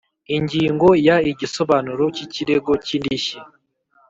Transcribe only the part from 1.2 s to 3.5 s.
igisobanuro cy ikirego cy indishyi